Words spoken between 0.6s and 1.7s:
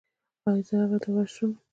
زه هغه ته ورشم؟